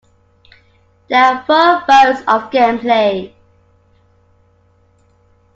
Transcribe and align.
There 1.09 1.23
are 1.23 1.45
four 1.45 1.83
modes 1.87 2.21
of 2.21 2.49
gameplay. 2.49 3.33